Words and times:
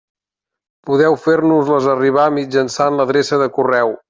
Podeu 0.89 1.17
fer-nos-les 1.27 1.91
arribar 1.97 2.27
mitjançant 2.41 2.99
l'adreça 3.01 3.45
de 3.45 3.51
correu. 3.61 3.99